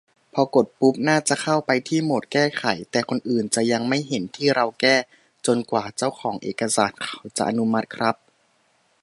[0.33, 4.95] พอกดปุ๊บ น่าจะเข้าไปที่โหมดแก้ไข แต่คนอื่นจะยังไม่เห็นที่เราแก้
[5.45, 8.15] จนกว่าเจ้าของเอกสารเขาจะอนุมัติครับ